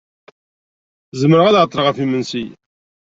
Zemreɣ 1.19 1.45
ad 1.47 1.55
ɛeṭṭleɣ 1.61 1.85
ɣef 1.87 1.97
yimensi. 1.99 2.45